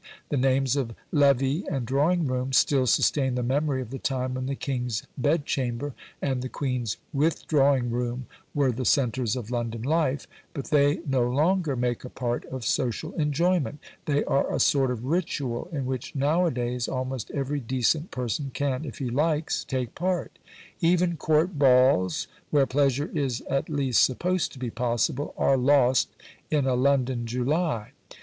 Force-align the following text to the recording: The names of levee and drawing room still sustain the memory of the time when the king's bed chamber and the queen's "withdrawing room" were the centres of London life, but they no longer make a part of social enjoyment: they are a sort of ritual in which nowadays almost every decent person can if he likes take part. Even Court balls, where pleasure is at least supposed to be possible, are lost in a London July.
The 0.29 0.35
names 0.37 0.75
of 0.75 0.95
levee 1.11 1.63
and 1.69 1.85
drawing 1.85 2.25
room 2.25 2.53
still 2.53 2.87
sustain 2.87 3.35
the 3.35 3.43
memory 3.43 3.83
of 3.83 3.91
the 3.91 3.99
time 3.99 4.33
when 4.33 4.47
the 4.47 4.55
king's 4.55 5.03
bed 5.15 5.45
chamber 5.45 5.93
and 6.23 6.41
the 6.41 6.49
queen's 6.49 6.97
"withdrawing 7.13 7.91
room" 7.91 8.25
were 8.55 8.71
the 8.71 8.83
centres 8.83 9.35
of 9.35 9.51
London 9.51 9.83
life, 9.83 10.25
but 10.55 10.71
they 10.71 11.01
no 11.05 11.29
longer 11.29 11.75
make 11.75 12.03
a 12.03 12.09
part 12.09 12.45
of 12.45 12.65
social 12.65 13.13
enjoyment: 13.13 13.77
they 14.05 14.23
are 14.23 14.51
a 14.51 14.59
sort 14.59 14.89
of 14.89 15.05
ritual 15.05 15.69
in 15.71 15.85
which 15.85 16.15
nowadays 16.15 16.87
almost 16.87 17.29
every 17.29 17.59
decent 17.59 18.09
person 18.09 18.49
can 18.55 18.85
if 18.85 18.97
he 18.97 19.07
likes 19.11 19.63
take 19.63 19.93
part. 19.93 20.39
Even 20.79 21.15
Court 21.15 21.59
balls, 21.59 22.27
where 22.49 22.65
pleasure 22.65 23.11
is 23.13 23.41
at 23.41 23.69
least 23.69 24.03
supposed 24.03 24.51
to 24.51 24.57
be 24.57 24.71
possible, 24.71 25.35
are 25.37 25.57
lost 25.57 26.09
in 26.49 26.65
a 26.65 26.73
London 26.73 27.27
July. 27.27 27.91